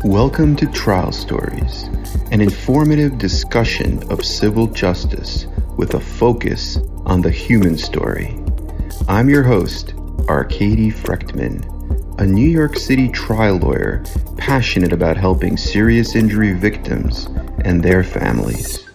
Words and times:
Welcome 0.00 0.56
to 0.56 0.66
Trial 0.66 1.12
Stories, 1.12 1.84
an 2.32 2.40
informative 2.40 3.18
discussion 3.18 4.02
of 4.10 4.24
civil 4.24 4.66
justice 4.66 5.46
with 5.76 5.94
a 5.94 6.00
focus 6.00 6.78
on 7.04 7.20
the 7.20 7.30
human 7.30 7.78
story. 7.78 8.36
I'm 9.06 9.28
your 9.28 9.42
host, 9.42 9.94
Arkady 10.28 10.90
Frekhtman, 10.90 11.64
a 12.18 12.26
New 12.26 12.48
York 12.48 12.76
City 12.76 13.08
trial 13.08 13.58
lawyer 13.58 14.02
passionate 14.36 14.92
about 14.92 15.16
helping 15.16 15.56
serious 15.56 16.16
injury 16.16 16.52
victims 16.52 17.26
and 17.64 17.82
their 17.82 18.02
families. 18.02 18.88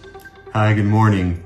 Hi, 0.52 0.74
good 0.74 0.84
morning. 0.84 1.42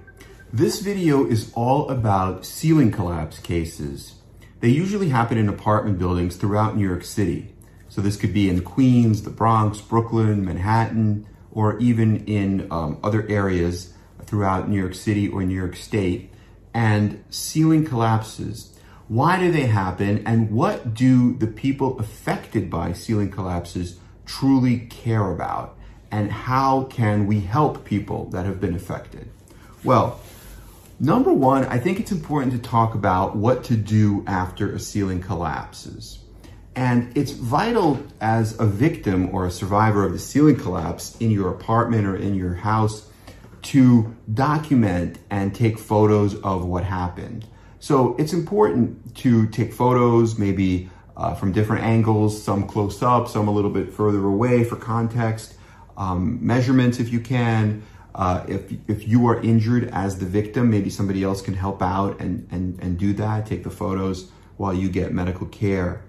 This 0.53 0.81
video 0.81 1.25
is 1.25 1.53
all 1.55 1.89
about 1.89 2.45
ceiling 2.45 2.91
collapse 2.91 3.39
cases. 3.39 4.17
They 4.61 4.69
usually 4.69 5.09
happen 5.09 5.39
in 5.39 5.49
apartment 5.49 5.99
buildings 5.99 6.37
throughout 6.37 6.77
New 6.77 6.89
York 6.89 7.05
City. 7.05 7.53
So 7.93 8.01
this 8.01 8.17
could 8.17 8.33
be 8.33 8.49
in 8.49 8.63
Queens, 8.63 9.23
the 9.23 9.29
Bronx, 9.29 9.79
Brooklyn, 9.83 10.47
Manhattan, 10.47 11.27
or 11.51 11.79
even 11.79 12.25
in 12.25 12.67
um, 12.73 12.99
other 13.05 13.29
areas 13.29 13.93
throughout 14.25 14.67
New 14.67 14.81
York 14.81 14.95
City 14.95 15.29
or 15.29 15.43
New 15.43 15.55
York 15.55 15.77
State. 15.77 16.33
And 16.73 17.23
ceiling 17.29 17.85
collapses. 17.85 18.75
Why 19.09 19.39
do 19.39 19.53
they 19.53 19.67
happen? 19.67 20.27
And 20.27 20.51
what 20.51 20.95
do 20.95 21.35
the 21.35 21.47
people 21.47 21.99
affected 21.99 22.71
by 22.71 22.95
ceiling 22.95 23.31
collapses 23.31 23.99
truly 24.25 24.79
care 24.79 25.31
about? 25.31 25.77
And 26.11 26.33
how 26.33 26.85
can 26.85 27.27
we 27.27 27.41
help 27.41 27.85
people 27.85 28.31
that 28.31 28.47
have 28.47 28.59
been 28.59 28.75
affected? 28.75 29.29
Well, 29.85 30.19
number 30.99 31.31
one, 31.31 31.67
I 31.67 31.77
think 31.77 32.01
it's 32.01 32.11
important 32.11 32.53
to 32.53 32.59
talk 32.59 32.95
about 32.95 33.37
what 33.37 33.65
to 33.65 33.77
do 33.77 34.25
after 34.27 34.73
a 34.73 34.81
ceiling 34.81 35.21
collapses. 35.21 36.22
And 36.75 37.17
it's 37.17 37.33
vital 37.33 38.03
as 38.21 38.59
a 38.59 38.67
victim 38.67 39.35
or 39.35 39.47
a 39.47 39.51
survivor 39.51 40.05
of 40.05 40.13
the 40.13 40.19
ceiling 40.19 40.57
collapse 40.57 41.17
in 41.19 41.31
your 41.31 41.51
apartment 41.51 42.07
or 42.07 42.17
in 42.17 42.35
your 42.35 42.55
house 42.55 43.09
to 43.63 44.15
document 44.33 45.19
and 45.31 45.55
take 45.55 45.79
photos 45.79 46.35
of 46.41 46.65
what 46.65 46.85
happened. 46.85 47.47
So 47.79 48.17
it's 48.17 48.33
important 48.33 49.15
to 49.17 49.47
take 49.49 49.73
photos, 49.73 50.39
maybe 50.39 50.89
uh, 51.17 51.35
from 51.35 51.53
different 51.53 51.85
angles, 51.85 52.43
some 52.43 52.67
close 52.67 53.03
up, 53.03 53.29
some 53.29 53.49
a 53.49 53.53
little 53.53 53.71
bit 53.71 53.93
further 53.93 54.25
away 54.25 54.65
for 54.65 54.77
context, 54.77 55.55
um, 55.97 56.45
measurements 56.45 56.99
if 56.99 57.13
you 57.13 57.21
can. 57.21 57.83
Uh, 58.15 58.45
if, 58.47 58.73
if 58.89 59.09
you 59.09 59.27
are 59.27 59.41
injured 59.43 59.89
as 59.91 60.19
the 60.19 60.27
victim, 60.27 60.71
maybe 60.71 60.91
somebody 60.91 61.23
else 61.23 61.41
can 61.41 61.55
help 61.55 61.83
out 61.83 62.21
and, 62.21 62.47
and, 62.51 62.79
and 62.81 62.99
do 62.99 63.13
that, 63.15 63.47
take 63.47 63.65
the 63.65 63.71
photos 63.71 64.31
while 64.59 64.75
you 64.75 64.89
get 64.89 65.13
medical 65.13 65.47
care. 65.47 66.03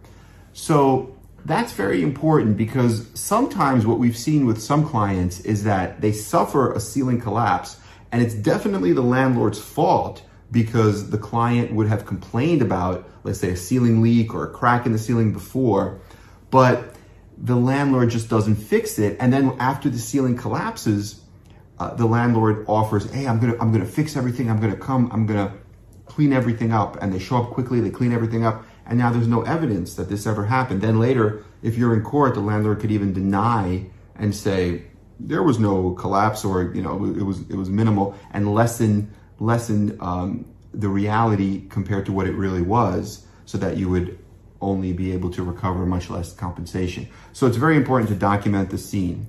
So 0.54 1.16
that's 1.46 1.74
very 1.74 2.02
important 2.02 2.56
because 2.56 3.08
sometimes 3.14 3.86
what 3.86 4.00
we've 4.00 4.18
seen 4.18 4.46
with 4.46 4.62
some 4.62 4.88
clients 4.88 5.42
is 5.42 5.64
that 5.66 6.00
they 6.00 6.12
suffer 6.12 6.72
a 6.72 6.80
ceiling 6.80 7.20
collapse 7.20 7.80
and 8.12 8.22
it's 8.22 8.36
definitely 8.36 8.94
the 8.94 9.02
landlord's 9.02 9.60
fault 9.60 10.24
because 10.52 11.10
the 11.10 11.18
client 11.18 11.74
would 11.74 11.88
have 11.88 12.06
complained 12.06 12.62
about, 12.62 13.10
let's 13.24 13.40
say, 13.40 13.50
a 13.50 13.58
ceiling 13.58 14.02
leak 14.02 14.34
or 14.36 14.46
a 14.46 14.50
crack 14.52 14.86
in 14.86 14.92
the 14.92 15.00
ceiling 15.00 15.34
before, 15.34 16.00
but 16.52 16.96
the 17.38 17.56
landlord 17.56 18.12
just 18.12 18.30
doesn't 18.30 18.56
fix 18.56 19.00
it. 19.00 19.18
And 19.20 19.34
then 19.34 19.56
after 19.60 19.90
the 19.90 19.98
ceiling 19.98 20.38
collapses, 20.38 21.22
uh, 21.80 21.96
the 21.96 22.06
landlord 22.06 22.66
offers, 22.68 23.12
"Hey, 23.12 23.28
I'm 23.28 23.40
gonna, 23.40 23.58
I'm 23.60 23.72
gonna 23.72 23.86
fix 23.86 24.16
everything. 24.16 24.50
I'm 24.50 24.60
gonna 24.60 24.78
come. 24.78 25.10
I'm 25.12 25.26
gonna 25.26 25.52
clean 26.06 26.32
everything 26.32 26.72
up." 26.72 27.02
And 27.02 27.12
they 27.12 27.18
show 27.18 27.38
up 27.38 27.50
quickly. 27.50 27.82
They 27.82 27.90
clean 27.90 28.14
everything 28.14 28.46
up, 28.46 28.64
and 28.86 28.98
now 28.98 29.12
there's 29.12 29.28
no 29.28 29.42
evidence 29.44 29.96
that 29.96 30.10
this 30.10 30.28
ever 30.28 30.46
happened. 30.46 30.82
Then 30.82 31.00
later, 31.00 31.44
if 31.62 31.78
you're 31.78 31.94
in 31.94 32.04
court, 32.04 32.34
the 32.34 32.42
landlord 32.42 32.80
could 32.80 32.92
even 32.92 33.14
deny 33.14 33.86
and 34.16 34.36
say 34.36 34.84
there 35.20 35.44
was 35.44 35.60
no 35.60 35.92
collapse 35.92 36.44
or 36.44 36.74
you 36.74 36.82
know 36.82 37.06
it 37.06 37.24
was 37.24 37.42
it 37.50 37.56
was 37.56 37.70
minimal 37.70 38.16
and 38.32 38.54
lessen 38.54 39.14
lessen 39.40 39.98
um, 40.00 40.46
the 40.74 40.90
reality 40.90 41.68
compared 41.70 42.06
to 42.08 42.12
what 42.12 42.28
it 42.28 42.34
really 42.34 42.62
was, 42.62 43.26
so 43.46 43.58
that 43.58 43.78
you 43.78 43.90
would 43.90 44.18
only 44.62 44.94
be 44.94 45.12
able 45.12 45.30
to 45.30 45.44
recover 45.44 45.86
much 45.86 46.10
less 46.10 46.34
compensation. 46.34 47.08
So 47.34 47.48
it's 47.48 47.58
very 47.58 47.76
important 47.76 48.10
to 48.10 48.16
document 48.16 48.70
the 48.70 48.78
scene. 48.78 49.28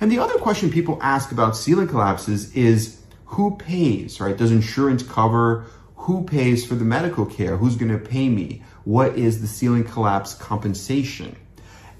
And 0.00 0.10
the 0.10 0.18
other 0.18 0.34
question 0.38 0.70
people 0.70 0.98
ask 1.00 1.30
about 1.30 1.56
ceiling 1.56 1.86
collapses 1.86 2.54
is 2.54 3.00
who 3.26 3.56
pays, 3.56 4.20
right? 4.20 4.36
Does 4.36 4.50
insurance 4.50 5.02
cover? 5.02 5.66
Who 5.96 6.24
pays 6.24 6.66
for 6.66 6.74
the 6.74 6.84
medical 6.84 7.24
care? 7.24 7.56
Who's 7.56 7.76
going 7.76 7.92
to 7.92 7.98
pay 7.98 8.28
me? 8.28 8.62
What 8.84 9.16
is 9.16 9.40
the 9.40 9.46
ceiling 9.46 9.84
collapse 9.84 10.34
compensation? 10.34 11.36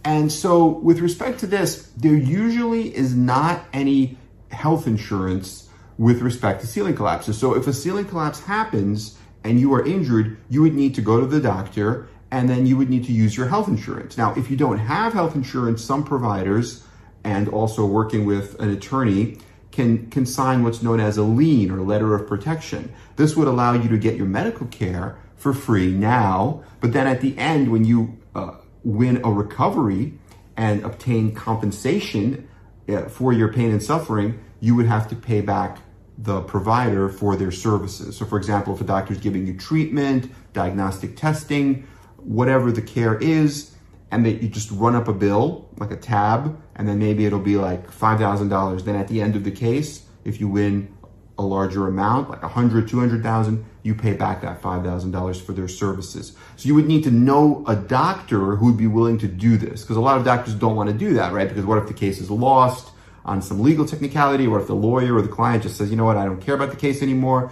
And 0.04 0.32
so, 0.32 0.66
with 0.66 0.98
respect 0.98 1.40
to 1.40 1.46
this, 1.46 1.90
there 1.96 2.16
usually 2.16 2.94
is 2.94 3.14
not 3.14 3.62
any 3.72 4.18
health 4.50 4.86
insurance 4.86 5.68
with 5.96 6.22
respect 6.22 6.60
to 6.60 6.66
ceiling 6.66 6.96
collapses. 6.96 7.38
So, 7.38 7.54
if 7.54 7.66
a 7.66 7.72
ceiling 7.72 8.06
collapse 8.06 8.40
happens 8.40 9.16
and 9.44 9.60
you 9.60 9.72
are 9.74 9.84
injured, 9.86 10.38
you 10.50 10.62
would 10.62 10.74
need 10.74 10.94
to 10.96 11.02
go 11.02 11.20
to 11.20 11.26
the 11.26 11.40
doctor 11.40 12.08
and 12.32 12.48
then 12.48 12.66
you 12.66 12.76
would 12.78 12.90
need 12.90 13.04
to 13.04 13.12
use 13.12 13.36
your 13.36 13.46
health 13.46 13.68
insurance. 13.68 14.16
Now, 14.16 14.34
if 14.34 14.50
you 14.50 14.56
don't 14.56 14.78
have 14.78 15.12
health 15.12 15.36
insurance, 15.36 15.84
some 15.84 16.02
providers 16.02 16.82
and 17.24 17.48
also 17.48 17.86
working 17.86 18.24
with 18.24 18.58
an 18.60 18.70
attorney 18.70 19.38
can, 19.70 20.10
can 20.10 20.26
sign 20.26 20.64
what's 20.64 20.82
known 20.82 20.98
as 20.98 21.18
a 21.18 21.22
lien 21.22 21.70
or 21.70 21.80
letter 21.82 22.14
of 22.14 22.26
protection. 22.26 22.92
This 23.16 23.36
would 23.36 23.48
allow 23.48 23.74
you 23.74 23.88
to 23.88 23.98
get 23.98 24.16
your 24.16 24.26
medical 24.26 24.66
care 24.68 25.18
for 25.42 25.52
free 25.52 25.90
now, 25.90 26.62
but 26.80 26.92
then 26.92 27.08
at 27.08 27.20
the 27.20 27.36
end, 27.36 27.72
when 27.72 27.84
you 27.84 28.16
uh, 28.36 28.52
win 28.84 29.20
a 29.24 29.30
recovery 29.30 30.14
and 30.56 30.84
obtain 30.84 31.34
compensation 31.34 32.48
uh, 32.88 33.02
for 33.08 33.32
your 33.32 33.52
pain 33.52 33.72
and 33.72 33.82
suffering, 33.82 34.38
you 34.60 34.76
would 34.76 34.86
have 34.86 35.08
to 35.08 35.16
pay 35.16 35.40
back 35.40 35.78
the 36.16 36.42
provider 36.42 37.08
for 37.08 37.34
their 37.34 37.50
services. 37.50 38.16
So, 38.16 38.24
for 38.24 38.38
example, 38.38 38.72
if 38.74 38.80
a 38.80 38.84
doctor 38.84 39.14
is 39.14 39.18
giving 39.18 39.44
you 39.44 39.56
treatment, 39.56 40.30
diagnostic 40.52 41.16
testing, 41.16 41.88
whatever 42.18 42.70
the 42.70 42.82
care 42.82 43.16
is, 43.16 43.74
and 44.12 44.24
that 44.24 44.42
you 44.42 44.48
just 44.48 44.70
run 44.70 44.94
up 44.94 45.08
a 45.08 45.12
bill, 45.12 45.68
like 45.78 45.90
a 45.90 45.96
tab, 45.96 46.56
and 46.76 46.88
then 46.88 47.00
maybe 47.00 47.26
it'll 47.26 47.40
be 47.40 47.56
like 47.56 47.90
$5,000. 47.90 48.84
Then 48.84 48.94
at 48.94 49.08
the 49.08 49.20
end 49.20 49.34
of 49.34 49.42
the 49.42 49.50
case, 49.50 50.04
if 50.24 50.38
you 50.38 50.46
win 50.46 50.94
a 51.38 51.42
larger 51.42 51.86
amount, 51.86 52.30
like 52.30 52.42
100, 52.42 52.88
200,000, 52.88 53.64
you 53.82 53.94
pay 53.94 54.12
back 54.12 54.42
that 54.42 54.60
$5,000 54.62 55.40
for 55.40 55.52
their 55.52 55.68
services. 55.68 56.36
So 56.56 56.66
you 56.66 56.74
would 56.74 56.86
need 56.86 57.04
to 57.04 57.10
know 57.10 57.64
a 57.66 57.74
doctor 57.74 58.56
who 58.56 58.66
would 58.66 58.76
be 58.76 58.86
willing 58.86 59.18
to 59.18 59.28
do 59.28 59.56
this 59.56 59.82
because 59.82 59.96
a 59.96 60.00
lot 60.00 60.18
of 60.18 60.24
doctors 60.24 60.54
don't 60.54 60.76
want 60.76 60.90
to 60.90 60.94
do 60.96 61.14
that, 61.14 61.32
right? 61.32 61.48
Because 61.48 61.64
what 61.64 61.78
if 61.78 61.88
the 61.88 61.94
case 61.94 62.20
is 62.20 62.30
lost 62.30 62.92
on 63.24 63.40
some 63.40 63.60
legal 63.60 63.86
technicality? 63.86 64.46
What 64.46 64.60
if 64.60 64.66
the 64.66 64.74
lawyer 64.74 65.14
or 65.14 65.22
the 65.22 65.28
client 65.28 65.62
just 65.62 65.76
says, 65.76 65.90
you 65.90 65.96
know 65.96 66.04
what, 66.04 66.16
I 66.16 66.24
don't 66.24 66.40
care 66.40 66.54
about 66.54 66.70
the 66.70 66.76
case 66.76 67.02
anymore? 67.02 67.50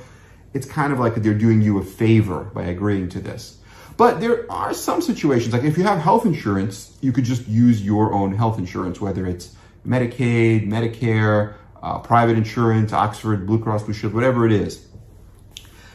It's 0.52 0.66
kind 0.66 0.92
of 0.92 0.98
like 0.98 1.14
they're 1.16 1.34
doing 1.34 1.62
you 1.62 1.78
a 1.78 1.84
favor 1.84 2.44
by 2.44 2.64
agreeing 2.64 3.08
to 3.10 3.20
this. 3.20 3.58
But 3.96 4.20
there 4.20 4.50
are 4.50 4.72
some 4.72 5.02
situations, 5.02 5.52
like 5.52 5.64
if 5.64 5.76
you 5.76 5.84
have 5.84 5.98
health 5.98 6.24
insurance, 6.24 6.96
you 7.00 7.12
could 7.12 7.24
just 7.24 7.46
use 7.46 7.82
your 7.82 8.12
own 8.12 8.34
health 8.34 8.58
insurance, 8.58 9.00
whether 9.00 9.26
it's 9.26 9.54
Medicaid, 9.86 10.66
Medicare, 10.66 11.54
uh, 11.82 11.98
private 11.98 12.36
insurance, 12.36 12.92
Oxford, 12.92 13.46
Blue 13.46 13.58
Cross 13.58 13.84
Blue 13.84 13.94
Shield, 13.94 14.14
whatever 14.14 14.46
it 14.46 14.52
is. 14.52 14.86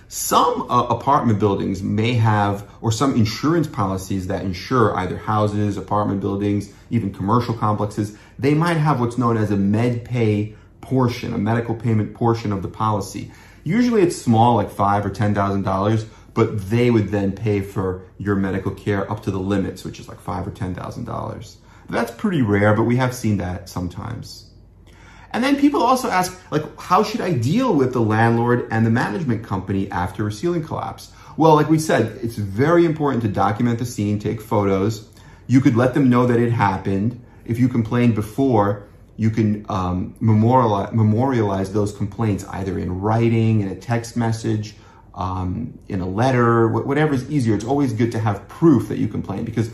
Some 0.08 0.70
uh, 0.70 0.86
apartment 0.86 1.40
buildings 1.40 1.82
may 1.82 2.14
have, 2.14 2.70
or 2.80 2.92
some 2.92 3.16
insurance 3.16 3.68
policies 3.68 4.28
that 4.28 4.44
insure 4.44 4.96
either 4.96 5.18
houses, 5.18 5.78
apartment 5.78 6.22
buildings, 6.22 6.72
even 6.90 7.12
commercial 7.12 7.56
complexes, 7.56 8.18
they 8.38 8.54
might 8.54 8.76
have 8.78 9.00
what's 9.00 9.18
known 9.18 9.36
as 9.36 9.52
a 9.52 9.58
med 9.58 10.06
pay 10.06 10.56
portion, 10.82 11.34
a 11.34 11.38
medical 11.38 11.76
payment 11.76 12.14
portion 12.14 12.52
of 12.52 12.62
the 12.62 12.68
policy. 12.68 13.32
Usually 13.64 14.04
it's 14.04 14.16
small, 14.16 14.56
like 14.56 14.70
five 14.70 15.06
or 15.06 15.10
ten 15.10 15.34
thousand 15.34 15.64
dollars, 15.64 16.06
but 16.36 16.70
they 16.70 16.92
would 16.92 17.10
then 17.10 17.32
pay 17.32 17.62
for 17.62 18.04
your 18.20 18.36
medical 18.36 18.72
care 18.72 19.10
up 19.12 19.24
to 19.24 19.32
the 19.32 19.40
limits, 19.40 19.84
which 19.84 20.00
is 20.00 20.08
like 20.08 20.20
five 20.20 20.48
or 20.48 20.52
ten 20.52 20.76
thousand 20.76 21.06
dollars. 21.06 21.58
That's 21.90 22.12
pretty 22.12 22.44
rare, 22.44 22.76
but 22.76 22.84
we 22.84 22.98
have 22.98 23.16
seen 23.16 23.38
that 23.38 23.70
sometimes. 23.70 24.45
And 25.36 25.44
then 25.44 25.58
people 25.58 25.84
also 25.84 26.10
ask, 26.10 26.42
like, 26.50 26.64
how 26.80 27.04
should 27.04 27.20
I 27.20 27.34
deal 27.34 27.76
with 27.76 27.92
the 27.92 28.00
landlord 28.00 28.70
and 28.72 28.86
the 28.86 28.90
management 28.90 29.44
company 29.44 29.92
after 29.92 30.26
a 30.26 30.32
ceiling 30.32 30.64
collapse? 30.64 31.12
Well, 31.36 31.56
like 31.56 31.70
we 31.70 31.78
said, 31.78 32.18
it's 32.24 32.38
very 32.38 32.86
important 32.86 33.22
to 33.24 33.28
document 33.28 33.80
the 33.80 33.86
scene, 33.86 34.18
take 34.18 34.40
photos. 34.40 35.10
You 35.48 35.60
could 35.60 35.76
let 35.76 35.94
them 35.94 36.10
know 36.10 36.26
that 36.26 36.40
it 36.40 36.54
happened. 36.54 37.22
If 37.44 37.60
you 37.60 37.68
complained 37.68 38.16
before, 38.16 38.88
you 39.18 39.30
can 39.30 39.66
um, 39.68 40.16
memorialize, 40.22 40.94
memorialize 40.94 41.74
those 41.74 41.92
complaints 41.92 42.46
either 42.46 42.80
in 42.80 43.02
writing, 43.02 43.60
in 43.60 43.68
a 43.68 43.76
text 43.76 44.16
message, 44.16 44.78
um, 45.16 45.78
in 45.90 46.00
a 46.00 46.08
letter, 46.08 46.70
whatever 46.70 47.14
is 47.14 47.30
easier. 47.30 47.56
It's 47.56 47.66
always 47.66 47.92
good 47.92 48.14
to 48.14 48.20
have 48.20 48.48
proof 48.48 48.88
that 48.88 49.00
you 49.00 49.10
complained 49.10 49.48
because 49.48 49.70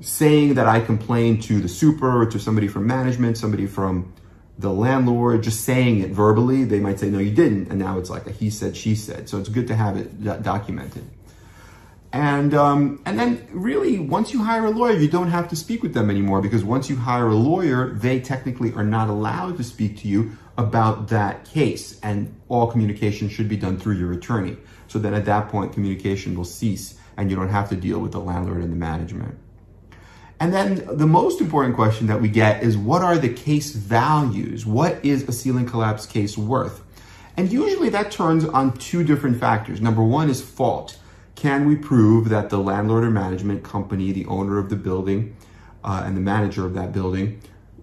saying 0.00 0.54
that 0.54 0.66
I 0.66 0.80
complained 0.80 1.44
to 1.44 1.60
the 1.60 1.68
super 1.68 2.22
or 2.22 2.26
to 2.26 2.40
somebody 2.40 2.66
from 2.66 2.88
management, 2.88 3.38
somebody 3.38 3.68
from 3.68 4.12
the 4.58 4.70
landlord 4.70 5.42
just 5.42 5.64
saying 5.64 6.00
it 6.00 6.10
verbally, 6.10 6.64
they 6.64 6.80
might 6.80 7.00
say, 7.00 7.10
no, 7.10 7.18
you 7.18 7.32
didn't. 7.32 7.70
And 7.70 7.78
now 7.78 7.98
it's 7.98 8.10
like 8.10 8.26
a 8.26 8.30
he 8.30 8.50
said, 8.50 8.76
she 8.76 8.94
said. 8.94 9.28
So 9.28 9.38
it's 9.38 9.48
good 9.48 9.66
to 9.68 9.74
have 9.74 9.96
it 9.96 10.42
documented. 10.42 11.04
And 12.12 12.54
um, 12.54 13.02
and 13.04 13.18
then 13.18 13.44
really, 13.50 13.98
once 13.98 14.32
you 14.32 14.44
hire 14.44 14.66
a 14.66 14.70
lawyer, 14.70 14.92
you 14.92 15.08
don't 15.08 15.30
have 15.30 15.48
to 15.48 15.56
speak 15.56 15.82
with 15.82 15.94
them 15.94 16.10
anymore 16.10 16.40
because 16.40 16.62
once 16.62 16.88
you 16.88 16.94
hire 16.94 17.26
a 17.26 17.34
lawyer, 17.34 17.92
they 17.92 18.20
technically 18.20 18.72
are 18.74 18.84
not 18.84 19.08
allowed 19.08 19.56
to 19.56 19.64
speak 19.64 19.98
to 19.98 20.08
you 20.08 20.38
about 20.56 21.08
that 21.08 21.44
case, 21.44 21.98
and 22.04 22.32
all 22.48 22.68
communication 22.68 23.28
should 23.28 23.48
be 23.48 23.56
done 23.56 23.76
through 23.76 23.96
your 23.96 24.12
attorney. 24.12 24.56
So 24.86 25.00
then, 25.00 25.12
at 25.12 25.24
that 25.24 25.48
point, 25.48 25.72
communication 25.72 26.36
will 26.36 26.44
cease, 26.44 26.94
and 27.16 27.30
you 27.30 27.36
don't 27.36 27.48
have 27.48 27.68
to 27.70 27.76
deal 27.76 27.98
with 27.98 28.12
the 28.12 28.20
landlord 28.20 28.62
and 28.62 28.70
the 28.70 28.76
management. 28.76 29.36
And 30.40 30.52
then 30.52 30.84
the 30.90 31.06
most 31.06 31.40
important 31.40 31.74
question 31.74 32.06
that 32.08 32.20
we 32.20 32.28
get 32.28 32.62
is 32.62 32.76
what 32.76 33.02
are 33.02 33.16
the 33.16 33.32
case 33.32 33.72
values? 33.72 34.66
What 34.66 35.04
is 35.04 35.28
a 35.28 35.32
ceiling 35.32 35.66
collapse 35.66 36.06
case 36.06 36.36
worth? 36.36 36.82
And 37.36 37.50
usually 37.52 37.88
that 37.90 38.10
turns 38.10 38.44
on 38.44 38.76
two 38.76 39.04
different 39.04 39.40
factors. 39.40 39.80
Number 39.80 40.02
one 40.02 40.28
is 40.28 40.42
fault 40.42 40.98
can 41.34 41.66
we 41.66 41.76
prove 41.76 42.28
that 42.28 42.48
the 42.50 42.58
landlord 42.58 43.04
or 43.04 43.10
management 43.10 43.64
company, 43.64 44.12
the 44.12 44.26
owner 44.26 44.58
of 44.58 44.70
the 44.70 44.76
building, 44.76 45.36
uh, 45.82 46.02
and 46.04 46.16
the 46.16 46.20
manager 46.20 46.64
of 46.64 46.74
that 46.74 46.92
building 46.92 47.40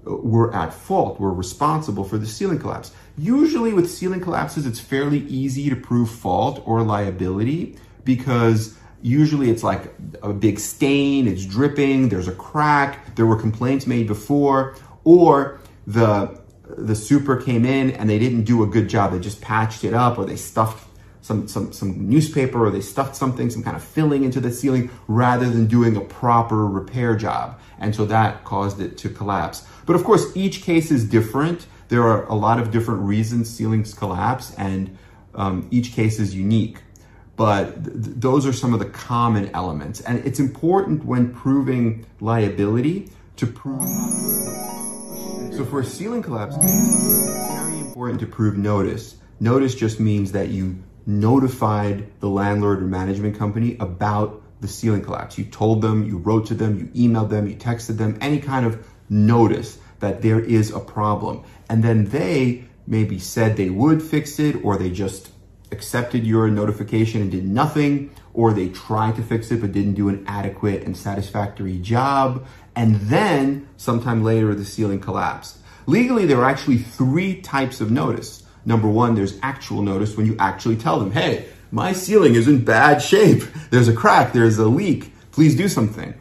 uh, 0.07 0.15
were 0.15 0.55
at 0.55 0.73
fault, 0.73 1.19
were 1.19 1.33
responsible 1.33 2.03
for 2.03 2.17
the 2.17 2.25
ceiling 2.25 2.59
collapse? 2.59 2.91
Usually, 3.17 3.73
with 3.73 3.91
ceiling 3.91 4.21
collapses, 4.21 4.65
it's 4.65 4.79
fairly 4.79 5.19
easy 5.19 5.69
to 5.69 5.75
prove 5.75 6.09
fault 6.09 6.63
or 6.65 6.81
liability 6.81 7.77
because 8.05 8.77
usually 9.01 9.49
it's 9.49 9.63
like 9.63 9.93
a 10.21 10.33
big 10.33 10.59
stain, 10.59 11.27
it's 11.27 11.45
dripping, 11.45 12.09
there's 12.09 12.27
a 12.27 12.33
crack, 12.33 13.15
there 13.15 13.25
were 13.25 13.39
complaints 13.39 13.87
made 13.87 14.07
before, 14.07 14.75
or 15.03 15.59
the 15.87 16.39
the 16.77 16.95
super 16.95 17.35
came 17.35 17.65
in 17.65 17.91
and 17.91 18.09
they 18.09 18.19
didn't 18.19 18.43
do 18.43 18.63
a 18.63 18.67
good 18.67 18.87
job. 18.87 19.11
They 19.11 19.19
just 19.19 19.41
patched 19.41 19.83
it 19.83 19.93
up 19.93 20.17
or 20.17 20.25
they 20.25 20.35
stuffed 20.35 20.87
some, 21.21 21.47
some, 21.47 21.71
some 21.71 22.09
newspaper 22.09 22.65
or 22.65 22.71
they 22.71 22.81
stuffed 22.81 23.15
something, 23.15 23.49
some 23.49 23.63
kind 23.63 23.75
of 23.75 23.83
filling 23.83 24.23
into 24.23 24.39
the 24.39 24.51
ceiling 24.51 24.89
rather 25.07 25.49
than 25.49 25.67
doing 25.67 25.95
a 25.95 26.01
proper 26.01 26.65
repair 26.65 27.15
job. 27.15 27.59
And 27.79 27.95
so 27.95 28.05
that 28.05 28.43
caused 28.43 28.79
it 28.81 28.97
to 28.99 29.09
collapse. 29.09 29.65
But 29.85 29.95
of 29.95 30.03
course, 30.03 30.35
each 30.35 30.63
case 30.63 30.91
is 30.91 31.07
different. 31.07 31.67
There 31.89 32.03
are 32.03 32.25
a 32.25 32.35
lot 32.35 32.59
of 32.59 32.71
different 32.71 33.01
reasons 33.01 33.49
ceilings 33.49 33.93
collapse 33.93 34.53
and 34.55 34.97
um, 35.35 35.67
each 35.71 35.93
case 35.93 36.19
is 36.19 36.33
unique. 36.33 36.79
But 37.41 37.83
th- 37.83 37.95
those 38.27 38.45
are 38.45 38.53
some 38.53 38.71
of 38.71 38.79
the 38.79 38.85
common 38.85 39.49
elements. 39.55 39.99
And 40.01 40.23
it's 40.27 40.39
important 40.39 41.03
when 41.03 41.33
proving 41.33 42.05
liability 42.19 43.09
to 43.37 43.47
prove. 43.47 43.81
So 45.55 45.65
for 45.65 45.79
a 45.79 45.83
ceiling 45.83 46.21
collapse 46.21 46.55
it's 46.61 46.71
very 47.49 47.79
important 47.79 48.19
to 48.19 48.27
prove 48.27 48.59
notice. 48.59 49.15
Notice 49.39 49.73
just 49.73 49.99
means 49.99 50.33
that 50.33 50.49
you 50.49 50.83
notified 51.07 52.11
the 52.19 52.29
landlord 52.29 52.83
or 52.83 52.85
management 52.85 53.39
company 53.39 53.75
about 53.79 54.43
the 54.61 54.67
ceiling 54.67 55.01
collapse. 55.01 55.39
You 55.39 55.45
told 55.45 55.81
them, 55.81 56.05
you 56.05 56.19
wrote 56.19 56.45
to 56.45 56.53
them, 56.53 56.77
you 56.77 57.09
emailed 57.09 57.31
them, 57.31 57.47
you 57.47 57.55
texted 57.55 57.97
them, 57.97 58.19
any 58.21 58.39
kind 58.39 58.67
of 58.67 58.85
notice 59.09 59.79
that 59.99 60.21
there 60.21 60.39
is 60.39 60.69
a 60.69 60.79
problem. 60.79 61.43
And 61.71 61.83
then 61.83 62.05
they 62.05 62.65
maybe 62.85 63.17
said 63.17 63.57
they 63.57 63.71
would 63.71 64.03
fix 64.03 64.37
it, 64.37 64.63
or 64.63 64.77
they 64.77 64.91
just 64.91 65.31
accepted 65.71 66.25
your 66.25 66.49
notification 66.49 67.21
and 67.21 67.31
did 67.31 67.45
nothing, 67.45 68.11
or 68.33 68.53
they 68.53 68.69
tried 68.69 69.15
to 69.15 69.23
fix 69.23 69.51
it 69.51 69.61
but 69.61 69.71
didn't 69.71 69.93
do 69.93 70.09
an 70.09 70.23
adequate 70.27 70.83
and 70.83 70.95
satisfactory 70.95 71.77
job. 71.79 72.45
And 72.75 72.95
then 72.95 73.67
sometime 73.77 74.23
later, 74.23 74.53
the 74.55 74.65
ceiling 74.65 74.99
collapsed. 74.99 75.57
Legally, 75.87 76.25
there 76.25 76.39
are 76.39 76.49
actually 76.49 76.77
three 76.77 77.41
types 77.41 77.81
of 77.81 77.91
notice. 77.91 78.43
Number 78.65 78.87
one, 78.87 79.15
there's 79.15 79.39
actual 79.41 79.81
notice 79.81 80.15
when 80.15 80.25
you 80.25 80.35
actually 80.37 80.75
tell 80.75 80.99
them, 80.99 81.11
hey, 81.11 81.47
my 81.71 81.93
ceiling 81.93 82.35
is 82.35 82.47
in 82.47 82.63
bad 82.63 83.01
shape. 83.01 83.43
There's 83.71 83.87
a 83.87 83.93
crack, 83.93 84.33
there's 84.33 84.57
a 84.59 84.67
leak. 84.67 85.13
Please 85.31 85.55
do 85.55 85.67
something. 85.67 86.13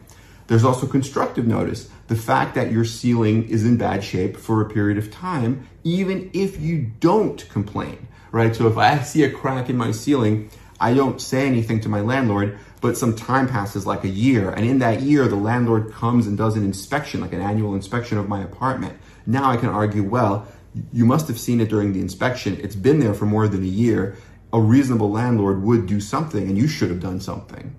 There's 0.51 0.65
also 0.65 0.85
constructive 0.85 1.47
notice. 1.47 1.89
The 2.09 2.15
fact 2.17 2.55
that 2.55 2.73
your 2.73 2.83
ceiling 2.83 3.47
is 3.47 3.63
in 3.63 3.77
bad 3.77 4.03
shape 4.03 4.35
for 4.35 4.59
a 4.59 4.69
period 4.69 4.97
of 4.97 5.09
time, 5.09 5.65
even 5.85 6.29
if 6.33 6.59
you 6.59 6.91
don't 6.99 7.47
complain, 7.47 8.09
right? 8.33 8.53
So 8.53 8.67
if 8.67 8.77
I 8.77 8.99
see 8.99 9.23
a 9.23 9.31
crack 9.31 9.69
in 9.69 9.77
my 9.77 9.91
ceiling, 9.91 10.49
I 10.77 10.93
don't 10.93 11.21
say 11.21 11.47
anything 11.47 11.79
to 11.79 11.87
my 11.87 12.01
landlord, 12.01 12.59
but 12.81 12.97
some 12.97 13.15
time 13.15 13.47
passes 13.47 13.87
like 13.87 14.03
a 14.03 14.09
year. 14.09 14.49
And 14.49 14.65
in 14.65 14.79
that 14.79 14.99
year, 15.01 15.29
the 15.29 15.37
landlord 15.37 15.93
comes 15.93 16.27
and 16.27 16.37
does 16.37 16.57
an 16.57 16.65
inspection, 16.65 17.21
like 17.21 17.31
an 17.31 17.39
annual 17.39 17.73
inspection 17.73 18.17
of 18.17 18.27
my 18.27 18.43
apartment. 18.43 18.99
Now 19.25 19.49
I 19.49 19.55
can 19.55 19.69
argue, 19.69 20.03
well, 20.03 20.45
you 20.91 21.05
must 21.05 21.29
have 21.29 21.39
seen 21.39 21.61
it 21.61 21.69
during 21.69 21.93
the 21.93 22.01
inspection. 22.01 22.59
It's 22.59 22.75
been 22.75 22.99
there 22.99 23.13
for 23.13 23.25
more 23.25 23.47
than 23.47 23.63
a 23.63 23.67
year. 23.67 24.17
A 24.51 24.59
reasonable 24.59 25.11
landlord 25.11 25.63
would 25.63 25.85
do 25.85 26.01
something 26.01 26.45
and 26.45 26.57
you 26.57 26.67
should 26.67 26.89
have 26.89 26.99
done 26.99 27.21
something. 27.21 27.73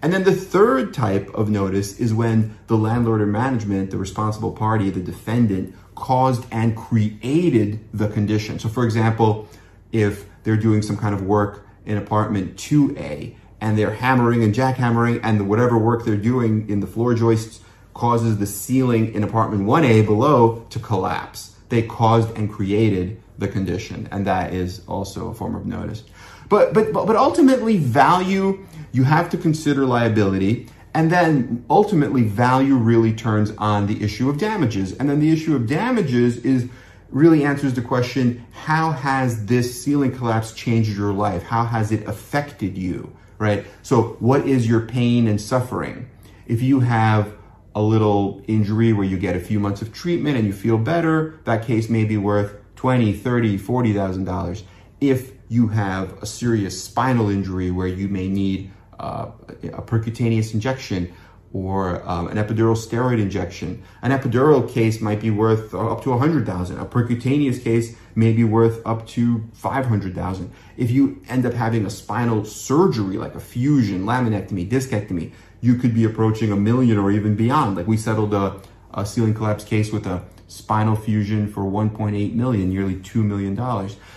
And 0.00 0.12
then 0.12 0.24
the 0.24 0.34
third 0.34 0.94
type 0.94 1.32
of 1.34 1.50
notice 1.50 1.98
is 1.98 2.14
when 2.14 2.56
the 2.68 2.76
landlord 2.76 3.20
or 3.20 3.26
management, 3.26 3.90
the 3.90 3.98
responsible 3.98 4.52
party, 4.52 4.90
the 4.90 5.00
defendant, 5.00 5.74
caused 5.94 6.46
and 6.52 6.76
created 6.76 7.80
the 7.92 8.08
condition. 8.08 8.58
So, 8.58 8.68
for 8.68 8.84
example, 8.84 9.48
if 9.90 10.26
they're 10.44 10.56
doing 10.56 10.82
some 10.82 10.96
kind 10.96 11.14
of 11.14 11.22
work 11.22 11.66
in 11.84 11.96
apartment 11.96 12.56
2A 12.56 13.34
and 13.60 13.76
they're 13.76 13.94
hammering 13.94 14.44
and 14.44 14.54
jackhammering, 14.54 15.20
and 15.24 15.48
whatever 15.48 15.76
work 15.76 16.04
they're 16.04 16.16
doing 16.16 16.68
in 16.68 16.78
the 16.78 16.86
floor 16.86 17.14
joists 17.14 17.60
causes 17.94 18.38
the 18.38 18.46
ceiling 18.46 19.12
in 19.14 19.24
apartment 19.24 19.64
1A 19.64 20.06
below 20.06 20.64
to 20.70 20.78
collapse 20.78 21.56
they 21.68 21.82
caused 21.82 22.36
and 22.36 22.50
created 22.50 23.20
the 23.38 23.48
condition, 23.48 24.08
and 24.10 24.26
that 24.26 24.52
is 24.52 24.82
also 24.88 25.28
a 25.28 25.34
form 25.34 25.54
of 25.54 25.66
notice. 25.66 26.02
But 26.48 26.72
but 26.72 26.92
but 26.92 27.16
ultimately, 27.16 27.76
value 27.76 28.66
you 28.92 29.04
have 29.04 29.30
to 29.30 29.36
consider 29.36 29.86
liability, 29.86 30.68
and 30.94 31.10
then 31.12 31.64
ultimately, 31.68 32.22
value 32.22 32.74
really 32.74 33.12
turns 33.12 33.52
on 33.58 33.86
the 33.86 34.02
issue 34.02 34.28
of 34.28 34.38
damages, 34.38 34.92
and 34.94 35.08
then 35.08 35.20
the 35.20 35.30
issue 35.30 35.54
of 35.54 35.66
damages 35.66 36.38
is 36.38 36.68
really 37.10 37.44
answers 37.44 37.74
the 37.74 37.82
question: 37.82 38.44
How 38.52 38.92
has 38.92 39.46
this 39.46 39.82
ceiling 39.82 40.16
collapse 40.16 40.52
changed 40.52 40.96
your 40.96 41.12
life? 41.12 41.42
How 41.42 41.64
has 41.64 41.92
it 41.92 42.06
affected 42.08 42.76
you? 42.76 43.14
Right. 43.38 43.64
So, 43.82 44.16
what 44.18 44.46
is 44.46 44.66
your 44.66 44.80
pain 44.80 45.28
and 45.28 45.40
suffering? 45.40 46.08
If 46.46 46.62
you 46.62 46.80
have 46.80 47.32
a 47.74 47.82
little 47.82 48.42
injury 48.48 48.92
where 48.92 49.06
you 49.06 49.18
get 49.18 49.36
a 49.36 49.40
few 49.40 49.60
months 49.60 49.82
of 49.82 49.92
treatment 49.92 50.36
and 50.36 50.46
you 50.46 50.52
feel 50.52 50.78
better, 50.78 51.38
that 51.44 51.64
case 51.64 51.88
may 51.88 52.04
be 52.04 52.16
worth 52.16 52.56
20, 52.74 53.12
30, 53.12 53.58
40,000 53.58 54.24
dollars. 54.24 54.64
If 55.00 55.32
you 55.48 55.68
have 55.68 56.20
a 56.22 56.26
serious 56.26 56.82
spinal 56.82 57.28
injury 57.28 57.70
where 57.70 57.86
you 57.86 58.08
may 58.08 58.28
need 58.28 58.70
uh, 58.98 59.30
a 59.48 59.82
percutaneous 59.82 60.54
injection 60.54 61.12
or 61.52 62.06
um, 62.08 62.28
an 62.28 62.36
epidural 62.36 62.76
steroid 62.76 63.20
injection. 63.20 63.82
An 64.02 64.10
epidural 64.10 64.68
case 64.68 65.00
might 65.00 65.20
be 65.20 65.30
worth 65.30 65.74
up 65.74 66.02
to 66.02 66.10
100,000. 66.10 66.78
A 66.78 66.84
percutaneous 66.84 67.62
case 67.62 67.96
may 68.14 68.32
be 68.32 68.44
worth 68.44 68.86
up 68.86 69.06
to 69.08 69.48
500,000. 69.54 70.52
If 70.76 70.90
you 70.90 71.22
end 71.28 71.46
up 71.46 71.54
having 71.54 71.86
a 71.86 71.90
spinal 71.90 72.44
surgery 72.44 73.16
like 73.16 73.34
a 73.34 73.40
fusion, 73.40 74.04
laminectomy, 74.04 74.68
discectomy, 74.68 75.32
you 75.60 75.76
could 75.76 75.94
be 75.94 76.04
approaching 76.04 76.52
a 76.52 76.56
million 76.56 76.98
or 76.98 77.10
even 77.10 77.34
beyond. 77.34 77.76
Like 77.76 77.86
we 77.86 77.96
settled 77.96 78.34
a, 78.34 78.60
a 78.92 79.06
ceiling 79.06 79.34
collapse 79.34 79.64
case 79.64 79.90
with 79.90 80.06
a 80.06 80.22
spinal 80.48 80.96
fusion 80.96 81.50
for 81.50 81.62
1.8 81.62 82.34
million, 82.34 82.70
nearly 82.70 82.96
$2 82.96 83.24
million. 83.24 83.56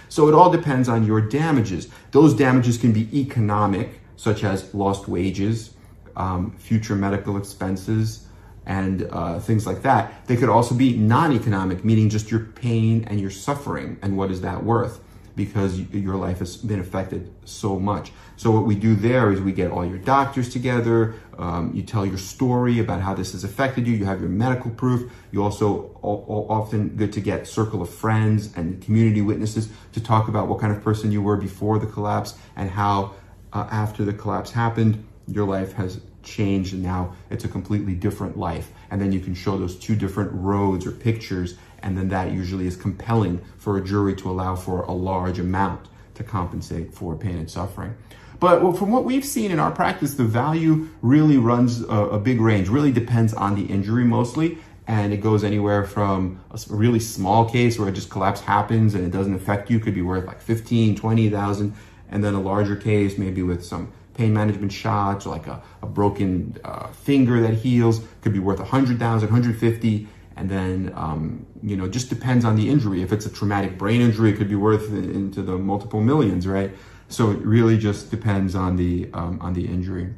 So 0.09 0.27
it 0.27 0.33
all 0.33 0.49
depends 0.51 0.89
on 0.89 1.05
your 1.05 1.21
damages. 1.21 1.87
Those 2.11 2.33
damages 2.33 2.77
can 2.77 2.93
be 2.93 3.07
economic, 3.17 4.00
such 4.21 4.43
as 4.43 4.71
lost 4.71 5.07
wages, 5.07 5.73
um, 6.15 6.51
future 6.51 6.95
medical 6.95 7.37
expenses, 7.37 8.27
and 8.67 9.09
uh, 9.11 9.39
things 9.39 9.65
like 9.65 9.81
that. 9.81 10.27
They 10.27 10.37
could 10.37 10.49
also 10.49 10.75
be 10.75 10.95
non 10.95 11.33
economic, 11.33 11.83
meaning 11.83 12.07
just 12.07 12.29
your 12.29 12.41
pain 12.41 13.03
and 13.07 13.19
your 13.19 13.31
suffering, 13.31 13.97
and 14.03 14.15
what 14.15 14.29
is 14.29 14.41
that 14.41 14.63
worth? 14.63 15.01
because 15.35 15.79
your 15.79 16.15
life 16.15 16.39
has 16.39 16.57
been 16.57 16.79
affected 16.79 17.33
so 17.45 17.79
much. 17.79 18.11
So 18.35 18.51
what 18.51 18.65
we 18.65 18.75
do 18.75 18.95
there 18.95 19.31
is 19.31 19.39
we 19.39 19.51
get 19.51 19.71
all 19.71 19.85
your 19.85 19.97
doctors 19.97 20.49
together. 20.49 21.15
Um, 21.37 21.71
you 21.73 21.83
tell 21.83 22.05
your 22.05 22.17
story 22.17 22.79
about 22.79 23.01
how 23.01 23.13
this 23.13 23.31
has 23.33 23.43
affected 23.43 23.87
you. 23.87 23.95
You 23.95 24.05
have 24.05 24.19
your 24.19 24.29
medical 24.29 24.71
proof. 24.71 25.11
You 25.31 25.43
also 25.43 25.97
often 26.01 26.89
good 26.89 27.13
to 27.13 27.21
get 27.21 27.47
circle 27.47 27.81
of 27.81 27.89
friends 27.89 28.51
and 28.55 28.81
community 28.81 29.21
witnesses 29.21 29.69
to 29.93 30.01
talk 30.01 30.27
about 30.27 30.47
what 30.47 30.59
kind 30.59 30.75
of 30.75 30.83
person 30.83 31.11
you 31.11 31.21
were 31.21 31.37
before 31.37 31.79
the 31.79 31.87
collapse 31.87 32.35
and 32.55 32.69
how 32.69 33.13
uh, 33.53 33.67
after 33.71 34.03
the 34.03 34.13
collapse 34.13 34.51
happened, 34.51 35.03
your 35.27 35.47
life 35.47 35.73
has 35.73 35.99
changed 36.23 36.73
and 36.73 36.83
now 36.83 37.15
it's 37.29 37.45
a 37.45 37.47
completely 37.47 37.93
different 37.93 38.37
life. 38.37 38.71
And 38.89 39.01
then 39.01 39.11
you 39.11 39.19
can 39.19 39.33
show 39.33 39.57
those 39.57 39.77
two 39.77 39.95
different 39.95 40.31
roads 40.33 40.85
or 40.85 40.91
pictures 40.91 41.57
and 41.83 41.97
then 41.97 42.09
that 42.09 42.31
usually 42.31 42.67
is 42.67 42.75
compelling 42.75 43.41
for 43.57 43.77
a 43.77 43.83
jury 43.83 44.15
to 44.15 44.29
allow 44.29 44.55
for 44.55 44.81
a 44.83 44.91
large 44.91 45.39
amount 45.39 45.87
to 46.15 46.23
compensate 46.23 46.93
for 46.93 47.15
pain 47.15 47.37
and 47.37 47.49
suffering. 47.49 47.95
But 48.39 48.75
from 48.77 48.91
what 48.91 49.03
we've 49.03 49.25
seen 49.25 49.51
in 49.51 49.59
our 49.59 49.71
practice, 49.71 50.15
the 50.15 50.23
value 50.23 50.89
really 51.01 51.37
runs 51.37 51.81
a, 51.83 51.85
a 51.87 52.19
big 52.19 52.41
range, 52.41 52.69
really 52.69 52.91
depends 52.91 53.33
on 53.33 53.55
the 53.55 53.65
injury 53.65 54.03
mostly. 54.03 54.57
And 54.87 55.13
it 55.13 55.17
goes 55.17 55.43
anywhere 55.43 55.85
from 55.85 56.41
a 56.49 56.59
really 56.69 56.99
small 56.99 57.47
case 57.47 57.77
where 57.77 57.87
it 57.87 57.93
just 57.93 58.09
collapse 58.09 58.41
happens 58.41 58.95
and 58.95 59.05
it 59.05 59.11
doesn't 59.11 59.35
affect 59.35 59.69
you, 59.69 59.79
could 59.79 59.93
be 59.93 60.01
worth 60.01 60.25
like 60.25 60.41
15, 60.41 60.95
20,000. 60.95 61.75
And 62.11 62.23
then 62.23 62.33
a 62.33 62.41
larger 62.41 62.75
case, 62.75 63.17
maybe 63.17 63.41
with 63.41 63.65
some 63.65 63.91
pain 64.13 64.33
management 64.33 64.71
shots, 64.71 65.25
like 65.25 65.47
a, 65.47 65.61
a 65.81 65.85
broken 65.87 66.57
uh, 66.63 66.87
finger 66.87 67.39
that 67.41 67.53
heals, 67.53 68.01
could 68.21 68.33
be 68.33 68.39
worth 68.39 68.59
100,000, 68.59 69.29
150, 69.29 70.07
and 70.35 70.49
then 70.49 70.91
um, 70.95 71.45
you 71.61 71.75
know 71.75 71.87
just 71.87 72.09
depends 72.09 72.45
on 72.45 72.55
the 72.55 72.69
injury. 72.69 73.01
If 73.01 73.11
it's 73.11 73.25
a 73.25 73.29
traumatic 73.29 73.77
brain 73.77 74.01
injury, 74.01 74.31
it 74.31 74.37
could 74.37 74.49
be 74.49 74.55
worth 74.55 74.91
into 74.91 75.41
the 75.41 75.57
multiple 75.57 76.01
millions, 76.01 76.47
right? 76.47 76.71
So 77.09 77.31
it 77.31 77.39
really 77.39 77.77
just 77.77 78.11
depends 78.11 78.55
on 78.55 78.75
the 78.75 79.09
um, 79.13 79.39
on 79.41 79.53
the 79.53 79.65
injury. 79.65 80.13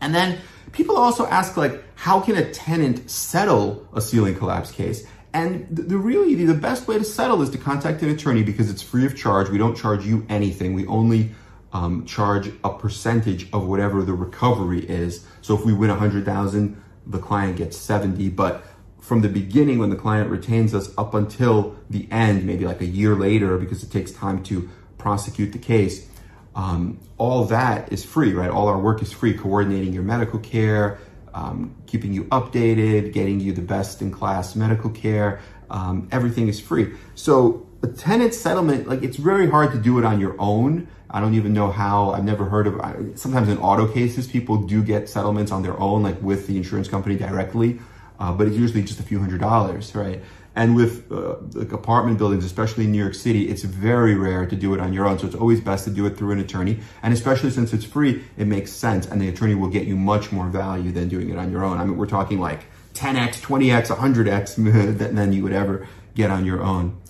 And 0.00 0.14
then 0.14 0.38
people 0.72 0.96
also 0.96 1.26
ask 1.26 1.56
like, 1.56 1.82
how 1.94 2.20
can 2.20 2.36
a 2.36 2.50
tenant 2.50 3.10
settle 3.10 3.86
a 3.92 4.00
ceiling 4.00 4.34
collapse 4.34 4.70
case? 4.70 5.06
And 5.32 5.66
the, 5.70 5.82
the, 5.82 5.96
really 5.96 6.34
the 6.44 6.54
best 6.54 6.88
way 6.88 6.98
to 6.98 7.04
settle 7.04 7.40
is 7.42 7.50
to 7.50 7.58
contact 7.58 8.02
an 8.02 8.10
attorney 8.10 8.42
because 8.42 8.70
it's 8.70 8.82
free 8.82 9.06
of 9.06 9.16
charge. 9.16 9.48
We 9.48 9.58
don't 9.58 9.76
charge 9.76 10.04
you 10.04 10.26
anything. 10.28 10.74
We 10.74 10.86
only 10.86 11.30
um, 11.72 12.04
charge 12.04 12.50
a 12.64 12.70
percentage 12.70 13.48
of 13.52 13.66
whatever 13.66 14.02
the 14.02 14.12
recovery 14.12 14.84
is. 14.88 15.24
So 15.40 15.56
if 15.56 15.64
we 15.64 15.72
win 15.72 15.90
a 15.90 15.94
hundred 15.94 16.24
thousand, 16.24 16.82
the 17.06 17.18
client 17.18 17.56
gets 17.56 17.76
seventy. 17.76 18.28
But 18.28 18.64
from 19.00 19.20
the 19.22 19.28
beginning, 19.28 19.78
when 19.78 19.90
the 19.90 19.96
client 19.96 20.30
retains 20.30 20.74
us 20.74 20.92
up 20.98 21.14
until 21.14 21.76
the 21.88 22.08
end, 22.10 22.44
maybe 22.44 22.66
like 22.66 22.80
a 22.80 22.86
year 22.86 23.14
later, 23.14 23.56
because 23.56 23.82
it 23.82 23.90
takes 23.90 24.10
time 24.10 24.42
to 24.44 24.68
prosecute 24.98 25.52
the 25.52 25.58
case, 25.58 26.08
um, 26.54 26.98
all 27.18 27.44
that 27.44 27.92
is 27.92 28.04
free, 28.04 28.32
right? 28.32 28.50
All 28.50 28.66
our 28.66 28.78
work 28.78 29.00
is 29.00 29.12
free, 29.12 29.34
coordinating 29.34 29.92
your 29.92 30.02
medical 30.02 30.40
care, 30.40 30.98
um, 31.34 31.74
keeping 31.86 32.12
you 32.12 32.24
updated, 32.24 33.12
getting 33.12 33.40
you 33.40 33.52
the 33.52 33.62
best 33.62 34.02
in 34.02 34.10
class 34.10 34.56
medical 34.56 34.90
care. 34.90 35.40
Um, 35.70 36.08
everything 36.10 36.48
is 36.48 36.60
free. 36.60 36.94
So 37.14 37.66
a 37.82 37.86
tenant 37.86 38.34
settlement, 38.34 38.88
like 38.88 39.02
it's 39.02 39.16
very 39.16 39.48
hard 39.48 39.72
to 39.72 39.78
do 39.78 39.98
it 39.98 40.04
on 40.04 40.20
your 40.20 40.36
own. 40.38 40.88
I 41.08 41.20
don't 41.20 41.34
even 41.34 41.52
know 41.52 41.70
how. 41.70 42.10
I've 42.10 42.24
never 42.24 42.44
heard 42.44 42.66
of. 42.66 43.18
Sometimes 43.18 43.48
in 43.48 43.58
auto 43.58 43.86
cases, 43.86 44.26
people 44.26 44.58
do 44.58 44.82
get 44.82 45.08
settlements 45.08 45.50
on 45.50 45.62
their 45.62 45.78
own, 45.78 46.02
like 46.02 46.20
with 46.22 46.46
the 46.46 46.56
insurance 46.56 46.88
company 46.88 47.16
directly, 47.16 47.80
uh, 48.20 48.32
but 48.32 48.46
it's 48.46 48.56
usually 48.56 48.82
just 48.82 49.00
a 49.00 49.02
few 49.02 49.18
hundred 49.18 49.40
dollars, 49.40 49.94
right? 49.94 50.22
And 50.54 50.76
with 50.76 51.10
uh, 51.10 51.36
like 51.54 51.72
apartment 51.72 52.18
buildings, 52.18 52.44
especially 52.44 52.84
in 52.84 52.92
New 52.92 52.98
York 52.98 53.14
City, 53.14 53.48
it's 53.48 53.62
very 53.62 54.14
rare 54.14 54.46
to 54.46 54.56
do 54.56 54.74
it 54.74 54.80
on 54.80 54.92
your 54.92 55.06
own. 55.06 55.18
So 55.18 55.26
it's 55.26 55.36
always 55.36 55.60
best 55.60 55.84
to 55.84 55.90
do 55.90 56.06
it 56.06 56.16
through 56.18 56.32
an 56.32 56.40
attorney. 56.40 56.80
And 57.02 57.14
especially 57.14 57.50
since 57.50 57.72
it's 57.72 57.84
free, 57.84 58.24
it 58.36 58.46
makes 58.46 58.72
sense. 58.72 59.06
And 59.06 59.20
the 59.22 59.28
attorney 59.28 59.54
will 59.54 59.68
get 59.68 59.86
you 59.86 59.96
much 59.96 60.32
more 60.32 60.48
value 60.48 60.92
than 60.92 61.08
doing 61.08 61.30
it 61.30 61.38
on 61.38 61.50
your 61.50 61.64
own. 61.64 61.78
I 61.78 61.84
mean, 61.84 61.96
we're 61.96 62.06
talking 62.06 62.40
like 62.40 62.66
10x, 62.94 63.40
20x, 63.40 63.96
100x 63.96 65.14
than 65.14 65.32
you 65.32 65.42
would 65.44 65.52
ever 65.52 65.86
get 66.14 66.30
on 66.30 66.44
your 66.44 66.62
own. 66.62 67.00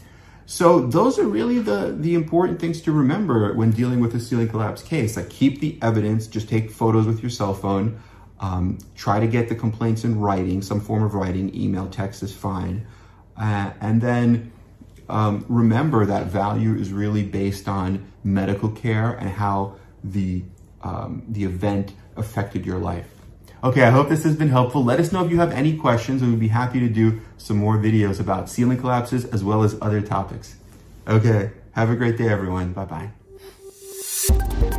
So 0.44 0.80
those 0.86 1.18
are 1.18 1.26
really 1.26 1.60
the, 1.60 1.96
the 1.96 2.14
important 2.14 2.60
things 2.60 2.80
to 2.82 2.92
remember 2.92 3.54
when 3.54 3.70
dealing 3.70 4.00
with 4.00 4.14
a 4.14 4.20
ceiling 4.20 4.48
collapse 4.48 4.82
case. 4.82 5.16
Like 5.16 5.30
keep 5.30 5.60
the 5.60 5.78
evidence, 5.80 6.26
just 6.26 6.48
take 6.48 6.70
photos 6.70 7.06
with 7.06 7.22
your 7.22 7.30
cell 7.30 7.54
phone. 7.54 8.00
Um, 8.40 8.78
try 8.96 9.20
to 9.20 9.26
get 9.26 9.48
the 9.48 9.54
complaints 9.54 10.04
in 10.04 10.18
writing, 10.18 10.62
some 10.62 10.80
form 10.80 11.02
of 11.02 11.14
writing, 11.14 11.54
email, 11.54 11.88
text 11.88 12.22
is 12.22 12.34
fine. 12.34 12.86
Uh, 13.36 13.70
and 13.80 14.00
then 14.00 14.50
um, 15.08 15.44
remember 15.48 16.06
that 16.06 16.26
value 16.26 16.74
is 16.74 16.92
really 16.92 17.22
based 17.22 17.68
on 17.68 18.10
medical 18.24 18.70
care 18.70 19.12
and 19.12 19.28
how 19.28 19.76
the, 20.02 20.42
um, 20.82 21.22
the 21.28 21.44
event 21.44 21.92
affected 22.16 22.64
your 22.64 22.78
life. 22.78 23.08
Okay, 23.62 23.82
I 23.82 23.90
hope 23.90 24.08
this 24.08 24.24
has 24.24 24.36
been 24.36 24.48
helpful. 24.48 24.82
Let 24.82 25.00
us 25.00 25.12
know 25.12 25.22
if 25.22 25.30
you 25.30 25.38
have 25.38 25.52
any 25.52 25.76
questions 25.76 26.22
we'd 26.22 26.40
be 26.40 26.48
happy 26.48 26.80
to 26.80 26.88
do 26.88 27.20
some 27.36 27.58
more 27.58 27.76
videos 27.76 28.18
about 28.18 28.48
ceiling 28.48 28.78
collapses 28.78 29.26
as 29.26 29.44
well 29.44 29.62
as 29.62 29.76
other 29.82 30.00
topics. 30.00 30.56
Okay, 31.06 31.50
have 31.72 31.90
a 31.90 31.96
great 31.96 32.16
day, 32.16 32.28
everyone. 32.28 32.72
Bye 32.72 33.10
bye. 34.30 34.70